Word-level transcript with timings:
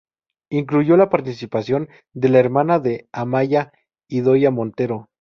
Incluyó 0.49 0.97
la 0.97 1.09
participación 1.11 1.87
de 2.11 2.29
la 2.29 2.39
hermana 2.39 2.79
de 2.79 3.07
Amaia, 3.11 3.71
Idoia 4.07 4.49
Montero. 4.49 5.09